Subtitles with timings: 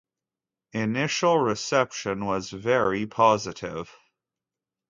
[0.73, 3.95] Initial reception was very positive.